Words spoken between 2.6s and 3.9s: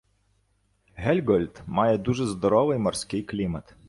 морський клімат.